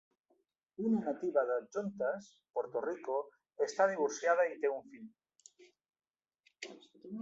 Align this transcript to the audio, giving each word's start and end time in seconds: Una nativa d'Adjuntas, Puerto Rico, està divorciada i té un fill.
Una 0.85 1.01
nativa 1.07 1.43
d'Adjuntas, 1.49 2.31
Puerto 2.57 2.83
Rico, 2.87 3.21
està 3.69 3.89
divorciada 3.95 4.51
i 4.57 4.61
té 4.65 4.77
un 4.77 4.85
fill. 4.95 5.11